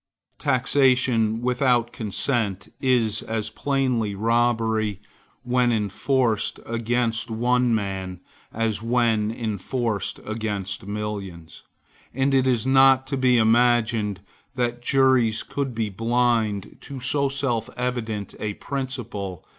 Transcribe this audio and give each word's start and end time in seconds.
Taxation 0.39 1.43
without 1.43 1.93
consent 1.93 2.73
is 2.81 3.21
as 3.21 3.51
plainly 3.51 4.15
robbery, 4.15 4.99
when 5.43 5.71
enforcers 5.71 6.57
against 6.65 7.29
one 7.29 7.75
man, 7.75 8.19
as 8.51 8.81
when 8.81 9.29
enforced 9.29 10.19
against 10.25 10.87
millions; 10.87 11.61
and 12.15 12.33
it 12.33 12.47
is 12.47 12.65
not 12.65 13.05
to 13.05 13.15
be 13.15 13.37
imagined 13.37 14.21
that 14.55 14.81
juries 14.81 15.43
could 15.43 15.75
be 15.75 15.89
blind 15.89 16.77
to 16.81 16.99
so 16.99 17.29
self 17.29 17.69
evident 17.77 18.33
a 18.39 18.55
principle. 18.55 19.45